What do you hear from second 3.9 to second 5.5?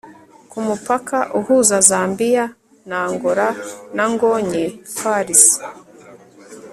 na ngonye falls